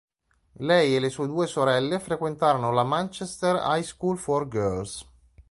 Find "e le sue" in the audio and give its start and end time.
0.95-1.27